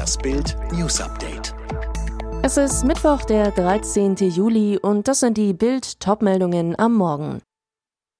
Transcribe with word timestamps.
Das 0.00 0.16
Bild 0.16 0.56
News 0.72 0.98
Update. 0.98 1.54
Es 2.42 2.56
ist 2.56 2.84
Mittwoch, 2.84 3.20
der 3.20 3.50
13. 3.50 4.16
Juli 4.16 4.78
und 4.78 5.06
das 5.06 5.20
sind 5.20 5.36
die 5.36 5.52
Bild 5.52 6.00
Topmeldungen 6.00 6.74
am 6.78 6.94
Morgen. 6.94 7.42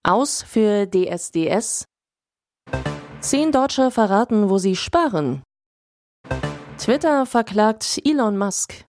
Aus 0.07 0.43
für 0.43 0.87
DSDS. 0.87 1.87
Zehn 3.21 3.51
Deutsche 3.51 3.91
verraten, 3.91 4.51
wo 4.51 4.59
sie 4.59 4.77
sparen. 4.77 5.43
Twitter 6.77 7.25
verklagt 7.25 7.99
Elon 8.05 8.37
Musk. 8.37 8.85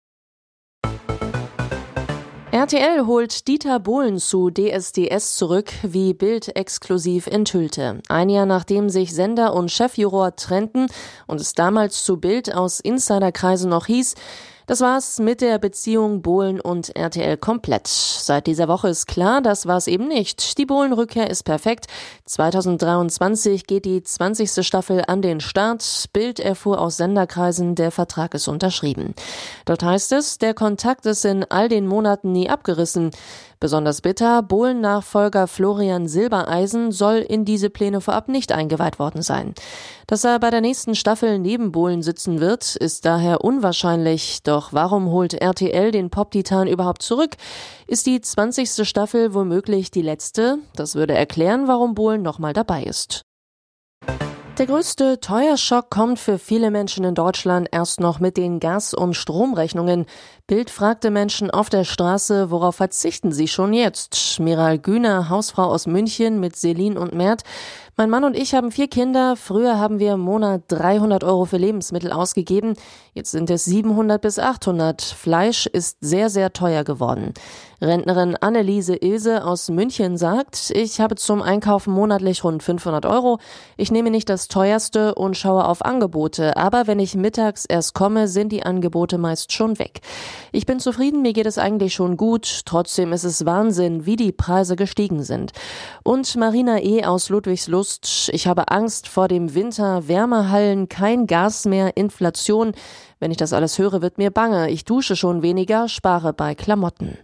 RTL 2.53 3.05
holt 3.05 3.47
Dieter 3.47 3.79
Bohlen 3.79 4.19
zu 4.19 4.49
DSDS 4.49 5.35
zurück, 5.35 5.71
wie 5.83 6.13
Bild 6.13 6.53
exklusiv 6.53 7.27
enthüllte. 7.27 8.01
Ein 8.09 8.27
Jahr 8.27 8.45
nachdem 8.45 8.89
sich 8.89 9.15
Sender 9.15 9.53
und 9.53 9.71
Chefjuror 9.71 10.35
trennten 10.35 10.87
und 11.27 11.39
es 11.39 11.53
damals 11.53 12.03
zu 12.03 12.17
Bild 12.17 12.53
aus 12.53 12.81
Insiderkreisen 12.81 13.69
noch 13.69 13.85
hieß, 13.85 14.15
das 14.71 14.79
war's 14.79 15.19
mit 15.19 15.41
der 15.41 15.59
Beziehung 15.59 16.21
Bohlen 16.21 16.61
und 16.61 16.95
RTL 16.95 17.35
komplett. 17.35 17.87
Seit 17.87 18.47
dieser 18.47 18.69
Woche 18.69 18.87
ist 18.87 19.05
klar, 19.05 19.41
das 19.41 19.65
war's 19.65 19.87
eben 19.87 20.07
nicht. 20.07 20.57
Die 20.57 20.65
Bohlen-Rückkehr 20.65 21.29
ist 21.29 21.43
perfekt. 21.43 21.87
2023 22.23 23.67
geht 23.67 23.83
die 23.83 24.01
20. 24.01 24.65
Staffel 24.65 25.03
an 25.05 25.21
den 25.21 25.41
Start. 25.41 26.05
Bild 26.13 26.39
erfuhr 26.39 26.79
aus 26.79 26.95
Senderkreisen, 26.95 27.75
der 27.75 27.91
Vertrag 27.91 28.33
ist 28.33 28.47
unterschrieben. 28.47 29.13
Dort 29.65 29.83
heißt 29.83 30.13
es, 30.13 30.37
der 30.37 30.53
Kontakt 30.53 31.05
ist 31.05 31.25
in 31.25 31.43
all 31.49 31.67
den 31.67 31.85
Monaten 31.85 32.31
nie 32.31 32.49
abgerissen. 32.49 33.11
Besonders 33.61 34.01
bitter, 34.01 34.41
Bohlen-Nachfolger 34.41 35.45
Florian 35.45 36.07
Silbereisen 36.07 36.91
soll 36.91 37.17
in 37.17 37.45
diese 37.45 37.69
Pläne 37.69 38.01
vorab 38.01 38.27
nicht 38.27 38.51
eingeweiht 38.51 38.97
worden 38.97 39.21
sein. 39.21 39.53
Dass 40.07 40.23
er 40.23 40.39
bei 40.39 40.49
der 40.49 40.61
nächsten 40.61 40.95
Staffel 40.95 41.37
neben 41.37 41.71
Bohlen 41.71 42.01
sitzen 42.01 42.39
wird, 42.39 42.75
ist 42.75 43.05
daher 43.05 43.43
unwahrscheinlich. 43.43 44.41
Doch 44.41 44.73
warum 44.73 45.11
holt 45.11 45.35
RTL 45.35 45.91
den 45.91 46.09
Pop-Titan 46.09 46.67
überhaupt 46.67 47.03
zurück? 47.03 47.37
Ist 47.85 48.07
die 48.07 48.19
20. 48.19 48.87
Staffel 48.87 49.35
womöglich 49.35 49.91
die 49.91 50.01
letzte? 50.01 50.57
Das 50.75 50.95
würde 50.95 51.13
erklären, 51.13 51.67
warum 51.67 51.93
Bohlen 51.93 52.23
nochmal 52.23 52.53
dabei 52.53 52.81
ist. 52.81 53.21
Der 54.61 54.67
größte 54.67 55.19
Teuerschock 55.19 55.89
kommt 55.89 56.19
für 56.19 56.37
viele 56.37 56.69
Menschen 56.69 57.03
in 57.03 57.15
Deutschland 57.15 57.69
erst 57.71 57.99
noch 57.99 58.19
mit 58.19 58.37
den 58.37 58.59
Gas- 58.59 58.93
und 58.93 59.15
Stromrechnungen. 59.15 60.05
Bild 60.45 60.69
fragte 60.69 61.09
Menschen 61.09 61.49
auf 61.49 61.71
der 61.71 61.83
Straße, 61.83 62.51
worauf 62.51 62.75
verzichten 62.75 63.31
sie 63.31 63.47
schon 63.47 63.73
jetzt? 63.73 64.39
Miral 64.39 64.77
Güner, 64.77 65.29
Hausfrau 65.29 65.63
aus 65.63 65.87
München 65.87 66.39
mit 66.39 66.55
Selin 66.55 66.95
und 66.95 67.15
Mert. 67.15 67.41
Mein 67.97 68.11
Mann 68.11 68.23
und 68.23 68.37
ich 68.37 68.53
haben 68.53 68.71
vier 68.71 68.87
Kinder. 68.87 69.35
Früher 69.35 69.79
haben 69.79 69.97
wir 69.97 70.13
im 70.13 70.19
Monat 70.19 70.61
300 70.67 71.23
Euro 71.23 71.45
für 71.45 71.57
Lebensmittel 71.57 72.11
ausgegeben. 72.11 72.75
Jetzt 73.13 73.31
sind 73.31 73.49
es 73.49 73.65
700 73.65 74.21
bis 74.21 74.37
800. 74.37 75.01
Fleisch 75.01 75.65
ist 75.65 75.97
sehr, 76.01 76.29
sehr 76.29 76.53
teuer 76.53 76.83
geworden. 76.83 77.33
Rentnerin 77.83 78.35
Anneliese 78.35 78.95
Ilse 78.95 79.43
aus 79.43 79.69
München 79.69 80.15
sagt, 80.15 80.71
ich 80.75 81.01
habe 81.01 81.15
zum 81.15 81.41
Einkaufen 81.41 81.91
monatlich 81.91 82.43
rund 82.43 82.61
500 82.61 83.07
Euro. 83.07 83.39
Ich 83.75 83.91
nehme 83.91 84.11
nicht 84.11 84.29
das 84.29 84.47
teuerste 84.47 85.15
und 85.15 85.35
schaue 85.35 85.67
auf 85.67 85.83
Angebote. 85.83 86.57
Aber 86.57 86.85
wenn 86.85 86.99
ich 86.99 87.15
mittags 87.15 87.65
erst 87.65 87.95
komme, 87.95 88.27
sind 88.27 88.51
die 88.51 88.61
Angebote 88.61 89.17
meist 89.17 89.51
schon 89.51 89.79
weg. 89.79 90.01
Ich 90.51 90.67
bin 90.67 90.79
zufrieden, 90.79 91.23
mir 91.23 91.33
geht 91.33 91.47
es 91.47 91.57
eigentlich 91.57 91.95
schon 91.95 92.17
gut. 92.17 92.61
Trotzdem 92.65 93.13
ist 93.13 93.23
es 93.23 93.47
Wahnsinn, 93.47 94.05
wie 94.05 94.15
die 94.15 94.31
Preise 94.31 94.75
gestiegen 94.75 95.23
sind. 95.23 95.51
Und 96.03 96.35
Marina 96.35 96.77
E. 96.83 97.03
aus 97.05 97.29
Ludwigslust, 97.29 98.29
ich 98.31 98.45
habe 98.45 98.69
Angst 98.69 99.07
vor 99.07 99.27
dem 99.27 99.55
Winter, 99.55 100.07
Wärmehallen, 100.07 100.87
kein 100.87 101.25
Gas 101.25 101.65
mehr, 101.65 101.97
Inflation. 101.97 102.73
Wenn 103.19 103.31
ich 103.31 103.37
das 103.37 103.53
alles 103.53 103.79
höre, 103.79 104.03
wird 104.03 104.19
mir 104.19 104.29
bange. 104.29 104.69
Ich 104.69 104.85
dusche 104.85 105.15
schon 105.15 105.41
weniger, 105.41 105.87
spare 105.87 106.31
bei 106.31 106.53
Klamotten. 106.53 107.17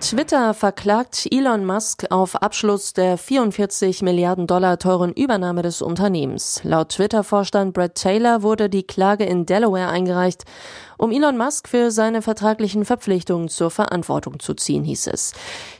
Twitter 0.00 0.54
verklagt 0.54 1.28
Elon 1.30 1.64
Musk 1.64 2.06
auf 2.10 2.34
Abschluss 2.34 2.94
der 2.94 3.18
44 3.18 4.02
Milliarden 4.02 4.46
Dollar 4.46 4.78
teuren 4.78 5.12
Übernahme 5.12 5.62
des 5.62 5.82
Unternehmens. 5.82 6.62
Laut 6.64 6.88
Twitter-Vorstand 6.88 7.74
Brad 7.74 7.94
Taylor 7.94 8.42
wurde 8.42 8.70
die 8.70 8.82
Klage 8.82 9.24
in 9.24 9.46
Delaware 9.46 9.88
eingereicht, 9.88 10.44
um 11.00 11.12
Elon 11.12 11.38
Musk 11.38 11.66
für 11.66 11.90
seine 11.90 12.20
vertraglichen 12.20 12.84
Verpflichtungen 12.84 13.48
zur 13.48 13.70
Verantwortung 13.70 14.38
zu 14.38 14.52
ziehen, 14.52 14.84
hieß 14.84 15.06
es. 15.06 15.32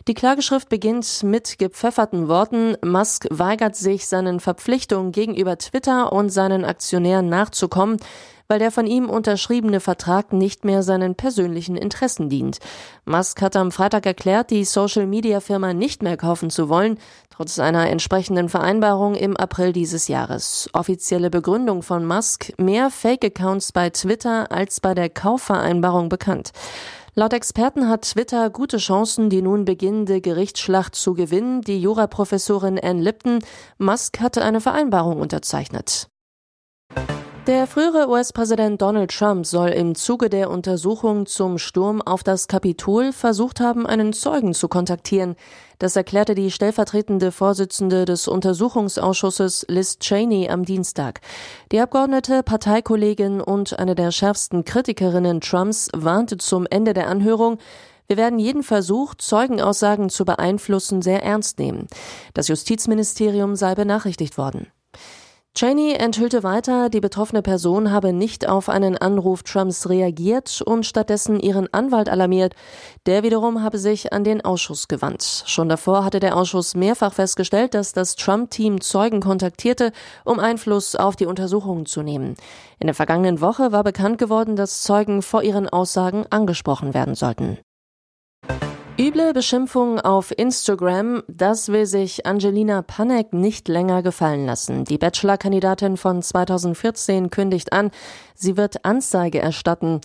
Die 0.09 0.15
Klageschrift 0.15 0.71
beginnt 0.71 1.23
mit 1.23 1.59
gepfefferten 1.59 2.29
Worten. 2.29 2.77
Musk 2.83 3.27
weigert 3.31 3.77
sich, 3.77 4.07
seinen 4.07 4.41
Verpflichtungen 4.41 5.13
gegenüber 5.13 5.59
Twitter 5.59 6.13
und 6.13 6.31
seinen 6.31 6.65
Aktionären 6.65 7.29
nachzukommen 7.29 7.99
weil 8.51 8.59
der 8.59 8.73
von 8.73 8.89
ihm 8.89 9.09
unterschriebene 9.09 9.79
Vertrag 9.79 10.33
nicht 10.33 10.65
mehr 10.65 10.83
seinen 10.83 11.15
persönlichen 11.15 11.77
Interessen 11.77 12.29
dient. 12.29 12.59
Musk 13.05 13.41
hat 13.43 13.55
am 13.55 13.71
Freitag 13.71 14.07
erklärt, 14.07 14.51
die 14.51 14.65
Social-Media-Firma 14.65 15.73
nicht 15.73 16.03
mehr 16.03 16.17
kaufen 16.17 16.51
zu 16.51 16.69
wollen, 16.69 16.99
trotz 17.31 17.61
einer 17.61 17.89
entsprechenden 17.89 18.49
Vereinbarung 18.49 19.15
im 19.15 19.37
April 19.37 19.73
dieses 19.73 20.09
Jahres. 20.09 20.69
Offizielle 20.73 21.31
Begründung 21.31 21.85
von 21.85 22.05
Musk, 22.05 22.53
mehr 22.59 22.91
Fake-Accounts 22.91 23.71
bei 23.71 23.89
Twitter 23.91 24.51
als 24.51 24.81
bei 24.81 24.95
der 24.95 25.10
Kaufvereinbarung 25.11 26.09
bekannt. 26.09 26.53
Laut 27.15 27.33
Experten 27.33 27.89
hat 27.89 28.03
Twitter 28.03 28.51
gute 28.51 28.79
Chancen, 28.79 29.31
die 29.31 29.43
nun 29.43 29.65
beginnende 29.65 30.21
Gerichtsschlacht 30.21 30.95
zu 30.95 31.15
gewinnen. 31.15 31.61
Die 31.61 31.81
Juraprofessorin 31.81 32.79
Ann 32.79 33.01
Lipton, 33.01 33.41
Musk 33.79 34.21
hatte 34.21 34.43
eine 34.43 34.61
Vereinbarung 34.61 35.21
unterzeichnet. 35.21 36.09
Der 37.51 37.67
frühere 37.67 38.09
US-Präsident 38.09 38.81
Donald 38.81 39.11
Trump 39.11 39.45
soll 39.45 39.71
im 39.71 39.97
Zuge 39.97 40.31
der 40.31 40.51
Untersuchung 40.51 41.27
zum 41.27 41.59
Sturm 41.59 42.01
auf 42.01 42.23
das 42.23 42.47
Kapitol 42.47 43.13
versucht 43.13 43.59
haben, 43.59 43.89
einen 43.89 44.13
Zeugen 44.13 44.55
zu 44.55 44.69
kontaktieren. 44.69 45.35
Das 45.81 45.97
erklärte 45.97 46.37
die 46.37 46.53
stellvertretende 46.53 47.33
Vorsitzende 47.33 48.05
des 48.05 48.29
Untersuchungsausschusses 48.29 49.67
Liz 49.67 49.99
Cheney 49.99 50.49
am 50.49 50.65
Dienstag. 50.65 51.23
Die 51.73 51.81
Abgeordnete, 51.81 52.45
Parteikollegin 52.45 53.41
und 53.41 53.77
eine 53.81 53.97
der 53.97 54.13
schärfsten 54.13 54.65
Kritikerinnen 54.65 55.41
Trumps 55.41 55.89
warnte 55.93 56.37
zum 56.37 56.69
Ende 56.71 56.95
der 56.95 57.09
Anhörung, 57.09 57.59
wir 58.07 58.17
werden 58.17 58.39
jeden 58.39 58.63
Versuch, 58.63 59.17
Zeugenaussagen 59.17 60.09
zu 60.09 60.25
beeinflussen, 60.25 61.03
sehr 61.03 61.25
ernst 61.25 61.59
nehmen. 61.59 61.89
Das 62.33 62.47
Justizministerium 62.47 63.57
sei 63.57 63.75
benachrichtigt 63.75 64.39
worden. 64.39 64.69
Cheney 65.53 65.95
enthüllte 65.95 66.45
weiter, 66.45 66.89
die 66.89 67.01
betroffene 67.01 67.43
Person 67.43 67.91
habe 67.91 68.13
nicht 68.13 68.49
auf 68.49 68.69
einen 68.69 68.97
Anruf 68.97 69.43
Trumps 69.43 69.89
reagiert 69.89 70.63
und 70.65 70.87
stattdessen 70.87 71.41
ihren 71.41 71.71
Anwalt 71.75 72.09
alarmiert. 72.09 72.55
Der 73.07 73.25
wiederum 73.25 73.61
habe 73.63 73.79
sich 73.79 74.13
an 74.13 74.23
den 74.23 74.43
Ausschuss 74.43 74.87
gewandt. 74.87 75.43
Schon 75.47 75.69
davor 75.69 76.05
hatte 76.05 76.21
der 76.21 76.37
Ausschuss 76.37 76.77
mehrfach 76.77 77.13
festgestellt, 77.13 77.75
dass 77.75 77.93
das 77.93 78.15
Trump-Team 78.15 78.81
Zeugen 78.81 79.21
kontaktierte, 79.21 79.91
um 80.25 80.39
Einfluss 80.39 80.95
auf 80.95 81.17
die 81.17 81.27
Untersuchungen 81.27 81.85
zu 81.85 82.03
nehmen. 82.03 82.37
In 82.79 82.87
der 82.87 82.95
vergangenen 82.95 83.41
Woche 83.41 83.73
war 83.73 83.83
bekannt 83.83 84.19
geworden, 84.19 84.55
dass 84.55 84.83
Zeugen 84.83 85.21
vor 85.21 85.43
ihren 85.43 85.69
Aussagen 85.69 86.27
angesprochen 86.31 86.95
werden 86.95 87.17
sollten. 87.17 87.59
Üble 89.01 89.33
Beschimpfungen 89.33 89.99
auf 89.99 90.31
Instagram, 90.37 91.23
das 91.27 91.73
will 91.73 91.87
sich 91.87 92.27
Angelina 92.27 92.83
Panek 92.83 93.33
nicht 93.33 93.67
länger 93.67 94.03
gefallen 94.03 94.45
lassen. 94.45 94.85
Die 94.85 94.99
Bachelor-Kandidatin 94.99 95.97
von 95.97 96.21
2014 96.21 97.31
kündigt 97.31 97.73
an, 97.73 97.93
sie 98.35 98.59
wird 98.59 98.85
Anzeige 98.85 99.39
erstatten. 99.39 100.03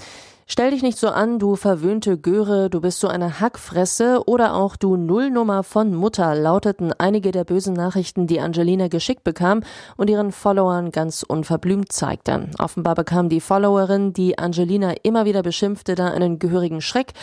Stell 0.47 0.71
dich 0.71 0.83
nicht 0.83 0.99
so 0.99 1.09
an, 1.09 1.39
du 1.39 1.55
verwöhnte 1.55 2.19
Göre, 2.19 2.69
du 2.69 2.79
bist 2.79 2.99
so 2.99 3.07
eine 3.07 3.41
Hackfresse 3.41 4.21
oder 4.27 4.53
auch 4.53 4.75
du 4.75 4.95
Nullnummer 4.95 5.63
von 5.63 5.93
Mutter 5.95 6.35
lauteten 6.35 6.93
einige 6.97 7.31
der 7.31 7.43
bösen 7.43 7.73
Nachrichten, 7.73 8.27
die 8.27 8.39
Angelina 8.39 8.87
geschickt 8.87 9.23
bekam 9.23 9.61
und 9.97 10.07
ihren 10.07 10.31
Followern 10.31 10.91
ganz 10.91 11.23
unverblümt 11.23 11.91
zeigte. 11.91 12.47
Offenbar 12.59 12.93
bekam 12.93 13.27
die 13.27 13.41
Followerin, 13.41 14.13
die 14.13 14.37
Angelina 14.37 14.93
immer 15.01 15.25
wieder 15.25 15.41
beschimpfte, 15.41 15.95
da 15.95 16.09
einen 16.09 16.37
gehörigen 16.37 16.79
Schreck 16.79 17.13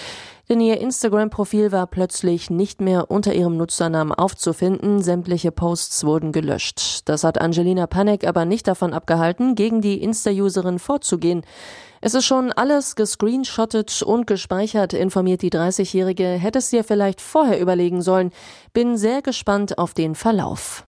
denn 0.49 0.61
ihr 0.61 0.81
Instagram-Profil 0.81 1.73
war 1.73 1.87
plötzlich 1.87 2.50
nicht 2.50 2.81
mehr 2.81 3.11
unter 3.11 3.35
ihrem 3.35 3.56
Nutzernamen 3.56 4.12
aufzufinden, 4.12 5.03
sämtliche 5.03 5.53
Posts 5.53 6.05
wurden 6.05 6.33
gelöscht. 6.33 7.03
Das 7.09 7.25
hat 7.25 7.41
Angelina 7.41 7.87
Panek 7.87 8.27
aber 8.27 8.44
nicht 8.44 8.69
davon 8.69 8.93
abgehalten, 8.93 9.55
gegen 9.55 9.81
die 9.81 10.03
Insta-Userin 10.03 10.79
vorzugehen. 10.79 11.43
Es 12.00 12.15
ist 12.15 12.25
schon 12.25 12.50
alles 12.50 12.97
gescreenshottet 12.97 14.03
und 14.03 14.27
gespeichert, 14.27 14.93
informiert 14.93 15.43
die 15.43 15.50
30-Jährige, 15.50 16.25
hätte 16.25 16.59
es 16.59 16.71
dir 16.71 16.83
vielleicht 16.83 17.21
vorher 17.21 17.61
überlegen 17.61 18.03
sollen. 18.03 18.33
Bin 18.73 18.97
sehr 18.97 19.23
gespannt 19.23 19.79
auf 19.79 19.95
den 19.95 20.17
Verlauf. 20.17 20.85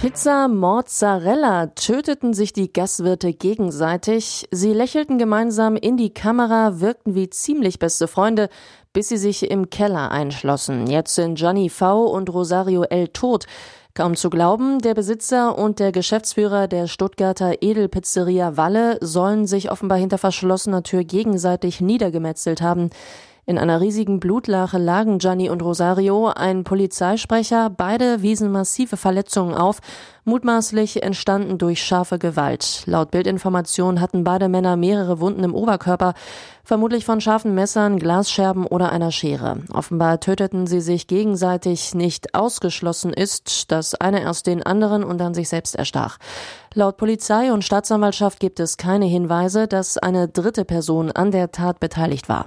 Pizza 0.00 0.48
Mozzarella 0.48 1.66
töteten 1.74 2.32
sich 2.32 2.54
die 2.54 2.72
Gastwirte 2.72 3.34
gegenseitig. 3.34 4.48
Sie 4.50 4.72
lächelten 4.72 5.18
gemeinsam 5.18 5.76
in 5.76 5.98
die 5.98 6.08
Kamera, 6.08 6.80
wirkten 6.80 7.14
wie 7.14 7.28
ziemlich 7.28 7.78
beste 7.78 8.08
Freunde, 8.08 8.48
bis 8.94 9.08
sie 9.08 9.18
sich 9.18 9.50
im 9.50 9.68
Keller 9.68 10.10
einschlossen. 10.10 10.86
Jetzt 10.86 11.16
sind 11.16 11.34
Gianni 11.34 11.68
V 11.68 12.06
und 12.06 12.32
Rosario 12.32 12.84
L 12.84 13.08
tot. 13.08 13.44
Kaum 13.92 14.16
zu 14.16 14.30
glauben, 14.30 14.78
der 14.78 14.94
Besitzer 14.94 15.58
und 15.58 15.80
der 15.80 15.92
Geschäftsführer 15.92 16.66
der 16.66 16.86
Stuttgarter 16.86 17.60
Edelpizzeria 17.60 18.56
Walle 18.56 18.96
sollen 19.02 19.46
sich 19.46 19.70
offenbar 19.70 19.98
hinter 19.98 20.16
verschlossener 20.16 20.82
Tür 20.82 21.04
gegenseitig 21.04 21.82
niedergemetzelt 21.82 22.62
haben. 22.62 22.88
In 23.50 23.58
einer 23.58 23.80
riesigen 23.80 24.20
Blutlache 24.20 24.78
lagen 24.78 25.18
Gianni 25.18 25.50
und 25.50 25.60
Rosario, 25.60 26.28
ein 26.28 26.62
Polizeisprecher, 26.62 27.68
beide 27.68 28.22
wiesen 28.22 28.52
massive 28.52 28.96
Verletzungen 28.96 29.56
auf, 29.56 29.80
mutmaßlich 30.22 31.02
entstanden 31.02 31.58
durch 31.58 31.82
scharfe 31.82 32.20
Gewalt. 32.20 32.84
Laut 32.86 33.10
Bildinformation 33.10 34.00
hatten 34.00 34.22
beide 34.22 34.48
Männer 34.48 34.76
mehrere 34.76 35.18
Wunden 35.18 35.42
im 35.42 35.56
Oberkörper, 35.56 36.14
vermutlich 36.62 37.04
von 37.04 37.20
scharfen 37.20 37.52
Messern, 37.52 37.98
Glasscherben 37.98 38.68
oder 38.68 38.92
einer 38.92 39.10
Schere. 39.10 39.56
Offenbar 39.72 40.20
töteten 40.20 40.68
sie 40.68 40.80
sich 40.80 41.08
gegenseitig. 41.08 41.92
Nicht 41.92 42.36
ausgeschlossen 42.36 43.12
ist, 43.12 43.72
dass 43.72 43.96
einer 43.96 44.20
erst 44.20 44.46
den 44.46 44.62
anderen 44.62 45.02
und 45.02 45.18
dann 45.18 45.34
sich 45.34 45.48
selbst 45.48 45.74
erstach. 45.74 46.18
Laut 46.72 46.98
Polizei 46.98 47.52
und 47.52 47.64
Staatsanwaltschaft 47.64 48.38
gibt 48.38 48.60
es 48.60 48.76
keine 48.76 49.06
Hinweise, 49.06 49.66
dass 49.66 49.98
eine 49.98 50.28
dritte 50.28 50.64
Person 50.64 51.10
an 51.10 51.32
der 51.32 51.50
Tat 51.50 51.80
beteiligt 51.80 52.28
war. 52.28 52.46